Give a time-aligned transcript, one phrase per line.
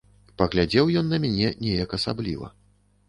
[0.41, 2.53] Паглядзеў ён на мяне неяк асабліва.